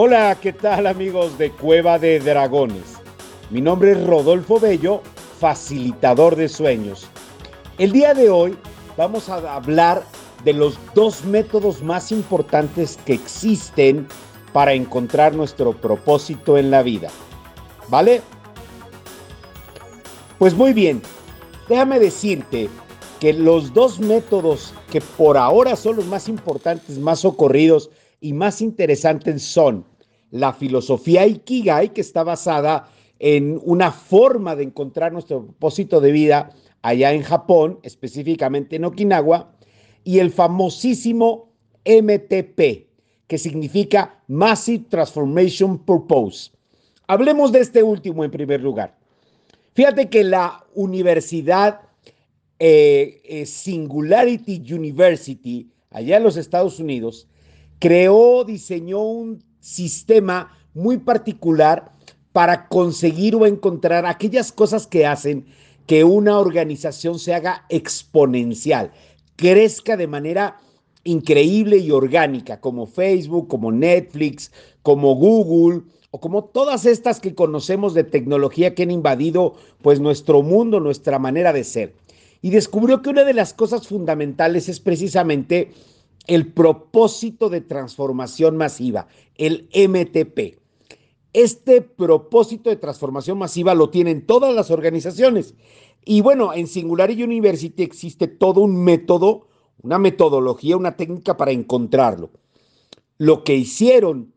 Hola, 0.00 0.38
¿qué 0.40 0.52
tal 0.52 0.86
amigos 0.86 1.38
de 1.38 1.50
Cueva 1.50 1.98
de 1.98 2.20
Dragones? 2.20 3.00
Mi 3.50 3.60
nombre 3.60 3.90
es 3.90 4.06
Rodolfo 4.06 4.60
Bello, 4.60 5.02
facilitador 5.40 6.36
de 6.36 6.48
sueños. 6.48 7.08
El 7.78 7.90
día 7.90 8.14
de 8.14 8.30
hoy 8.30 8.56
vamos 8.96 9.28
a 9.28 9.56
hablar 9.56 10.04
de 10.44 10.52
los 10.52 10.78
dos 10.94 11.24
métodos 11.24 11.82
más 11.82 12.12
importantes 12.12 12.96
que 13.06 13.14
existen 13.14 14.06
para 14.52 14.72
encontrar 14.72 15.34
nuestro 15.34 15.72
propósito 15.72 16.56
en 16.58 16.70
la 16.70 16.84
vida. 16.84 17.08
¿Vale? 17.88 18.22
Pues 20.38 20.54
muy 20.54 20.74
bien, 20.74 21.02
déjame 21.68 21.98
decirte 21.98 22.68
que 23.18 23.32
los 23.32 23.74
dos 23.74 23.98
métodos 23.98 24.72
que 24.92 25.00
por 25.00 25.36
ahora 25.36 25.74
son 25.74 25.96
los 25.96 26.06
más 26.06 26.28
importantes, 26.28 26.98
más 26.98 27.24
ocurridos 27.24 27.90
y 28.20 28.32
más 28.32 28.60
interesantes 28.60 29.42
son 29.42 29.84
la 30.30 30.52
filosofía 30.52 31.26
Ikigai, 31.26 31.92
que 31.92 32.00
está 32.00 32.22
basada 32.22 32.88
en 33.18 33.60
una 33.64 33.90
forma 33.90 34.54
de 34.54 34.64
encontrar 34.64 35.12
nuestro 35.12 35.44
propósito 35.44 36.00
de 36.00 36.12
vida 36.12 36.50
allá 36.82 37.12
en 37.12 37.22
Japón, 37.22 37.80
específicamente 37.82 38.76
en 38.76 38.84
Okinawa, 38.84 39.52
y 40.04 40.18
el 40.20 40.30
famosísimo 40.30 41.50
MTP, 41.84 42.86
que 43.26 43.38
significa 43.38 44.22
Massive 44.28 44.84
Transformation 44.88 45.78
Purpose. 45.78 46.50
Hablemos 47.06 47.52
de 47.52 47.60
este 47.60 47.82
último 47.82 48.24
en 48.24 48.30
primer 48.30 48.60
lugar. 48.60 48.96
Fíjate 49.74 50.08
que 50.08 50.24
la 50.24 50.64
Universidad 50.74 51.80
eh, 52.58 53.20
eh, 53.24 53.46
Singularity 53.46 54.62
University, 54.72 55.70
allá 55.90 56.16
en 56.16 56.24
los 56.24 56.36
Estados 56.36 56.80
Unidos, 56.80 57.28
creó, 57.78 58.44
diseñó 58.44 59.02
un 59.02 59.42
sistema 59.60 60.56
muy 60.74 60.98
particular 60.98 61.92
para 62.32 62.68
conseguir 62.68 63.34
o 63.34 63.46
encontrar 63.46 64.06
aquellas 64.06 64.52
cosas 64.52 64.86
que 64.86 65.06
hacen 65.06 65.46
que 65.86 66.04
una 66.04 66.38
organización 66.38 67.18
se 67.18 67.34
haga 67.34 67.64
exponencial, 67.68 68.92
crezca 69.36 69.96
de 69.96 70.06
manera 70.06 70.58
increíble 71.04 71.78
y 71.78 71.90
orgánica, 71.90 72.60
como 72.60 72.86
Facebook, 72.86 73.48
como 73.48 73.72
Netflix, 73.72 74.52
como 74.82 75.14
Google, 75.14 75.82
o 76.10 76.20
como 76.20 76.44
todas 76.44 76.86
estas 76.86 77.20
que 77.20 77.34
conocemos 77.34 77.94
de 77.94 78.04
tecnología 78.04 78.74
que 78.74 78.82
han 78.82 78.90
invadido 78.90 79.54
pues 79.82 80.00
nuestro 80.00 80.42
mundo, 80.42 80.80
nuestra 80.80 81.18
manera 81.18 81.52
de 81.52 81.64
ser. 81.64 81.94
Y 82.40 82.50
descubrió 82.50 83.02
que 83.02 83.10
una 83.10 83.24
de 83.24 83.34
las 83.34 83.52
cosas 83.52 83.88
fundamentales 83.88 84.68
es 84.68 84.80
precisamente 84.80 85.72
el 86.28 86.52
propósito 86.52 87.48
de 87.48 87.60
transformación 87.60 88.56
masiva, 88.56 89.08
el 89.34 89.68
MTP. 89.74 90.60
Este 91.32 91.82
propósito 91.82 92.70
de 92.70 92.76
transformación 92.76 93.36
masiva 93.38 93.74
lo 93.74 93.90
tienen 93.90 94.24
todas 94.24 94.54
las 94.54 94.70
organizaciones. 94.70 95.54
Y 96.04 96.20
bueno, 96.20 96.54
en 96.54 96.68
Singularity 96.68 97.24
University 97.24 97.82
existe 97.82 98.28
todo 98.28 98.60
un 98.60 98.84
método, 98.84 99.48
una 99.82 99.98
metodología, 99.98 100.76
una 100.76 100.96
técnica 100.96 101.36
para 101.36 101.50
encontrarlo. 101.50 102.30
Lo 103.18 103.42
que 103.42 103.56
hicieron 103.56 104.32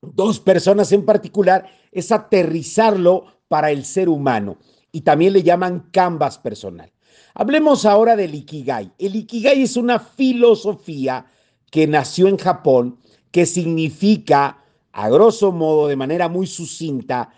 dos 0.00 0.40
personas 0.40 0.92
en 0.92 1.04
particular, 1.04 1.68
es 1.92 2.12
aterrizarlo 2.12 3.24
para 3.48 3.70
el 3.70 3.84
ser 3.84 4.08
humano 4.08 4.58
y 4.92 5.02
también 5.02 5.32
le 5.32 5.42
llaman 5.42 5.88
canvas 5.92 6.38
personal. 6.38 6.92
Hablemos 7.34 7.84
ahora 7.84 8.16
del 8.16 8.34
Ikigai. 8.34 8.92
El 8.98 9.16
Ikigai 9.16 9.62
es 9.62 9.76
una 9.76 9.98
filosofía 9.98 11.26
que 11.70 11.86
nació 11.86 12.28
en 12.28 12.38
Japón 12.38 12.98
que 13.30 13.46
significa, 13.46 14.64
a 14.92 15.08
grosso 15.10 15.52
modo, 15.52 15.88
de 15.88 15.96
manera 15.96 16.28
muy 16.28 16.46
sucinta, 16.46 17.30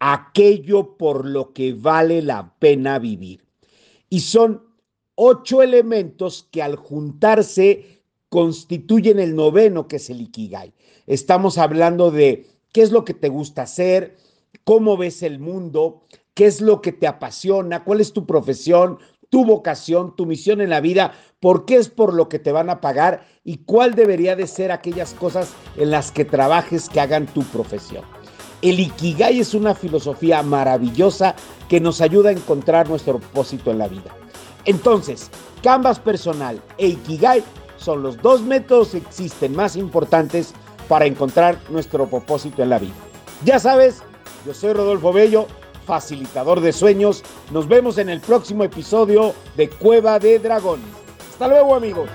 aquello 0.00 0.96
por 0.96 1.24
lo 1.24 1.52
que 1.52 1.72
vale 1.72 2.22
la 2.22 2.54
pena 2.58 2.98
vivir. 2.98 3.44
Y 4.10 4.20
son 4.20 4.62
ocho 5.14 5.62
elementos 5.62 6.48
que 6.50 6.62
al 6.62 6.76
juntarse 6.76 8.02
constituyen 8.28 9.20
el 9.20 9.36
noveno 9.36 9.86
que 9.86 9.96
es 9.96 10.10
el 10.10 10.20
Ikigai. 10.20 10.74
Estamos 11.06 11.58
hablando 11.58 12.10
de 12.10 12.48
qué 12.72 12.82
es 12.82 12.90
lo 12.90 13.04
que 13.04 13.14
te 13.14 13.28
gusta 13.28 13.62
hacer, 13.62 14.16
cómo 14.64 14.96
ves 14.96 15.22
el 15.22 15.38
mundo, 15.38 16.02
qué 16.34 16.46
es 16.46 16.60
lo 16.60 16.82
que 16.82 16.92
te 16.92 17.06
apasiona, 17.06 17.84
cuál 17.84 18.00
es 18.00 18.12
tu 18.12 18.26
profesión, 18.26 18.98
tu 19.34 19.44
vocación, 19.44 20.14
tu 20.14 20.26
misión 20.26 20.60
en 20.60 20.70
la 20.70 20.80
vida, 20.80 21.10
por 21.40 21.64
qué 21.64 21.74
es 21.74 21.88
por 21.88 22.14
lo 22.14 22.28
que 22.28 22.38
te 22.38 22.52
van 22.52 22.70
a 22.70 22.80
pagar 22.80 23.26
y 23.42 23.56
cuál 23.56 23.96
debería 23.96 24.36
de 24.36 24.46
ser 24.46 24.70
aquellas 24.70 25.12
cosas 25.12 25.54
en 25.76 25.90
las 25.90 26.12
que 26.12 26.24
trabajes 26.24 26.88
que 26.88 27.00
hagan 27.00 27.26
tu 27.26 27.42
profesión. 27.42 28.04
El 28.62 28.78
Ikigai 28.78 29.40
es 29.40 29.52
una 29.52 29.74
filosofía 29.74 30.40
maravillosa 30.44 31.34
que 31.68 31.80
nos 31.80 32.00
ayuda 32.00 32.28
a 32.28 32.34
encontrar 32.34 32.88
nuestro 32.88 33.18
propósito 33.18 33.72
en 33.72 33.78
la 33.78 33.88
vida. 33.88 34.14
Entonces, 34.66 35.32
Canvas 35.64 35.98
personal 35.98 36.62
e 36.78 36.86
Ikigai 36.86 37.42
son 37.76 38.04
los 38.04 38.16
dos 38.22 38.40
métodos 38.40 38.90
que 38.90 38.98
existen 38.98 39.56
más 39.56 39.74
importantes 39.74 40.54
para 40.88 41.06
encontrar 41.06 41.58
nuestro 41.70 42.06
propósito 42.06 42.62
en 42.62 42.70
la 42.70 42.78
vida. 42.78 42.94
Ya 43.44 43.58
sabes, 43.58 44.00
yo 44.46 44.54
soy 44.54 44.74
Rodolfo 44.74 45.12
Bello, 45.12 45.48
facilitador 45.84 46.60
de 46.60 46.72
sueños. 46.72 47.22
Nos 47.50 47.68
vemos 47.68 47.98
en 47.98 48.08
el 48.08 48.20
próximo 48.20 48.64
episodio 48.64 49.34
de 49.56 49.68
Cueva 49.68 50.18
de 50.18 50.38
Dragones. 50.38 50.86
Hasta 51.32 51.48
luego 51.48 51.74
amigos. 51.74 52.08